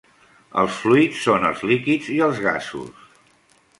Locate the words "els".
0.61-0.77, 1.49-1.61, 2.29-2.41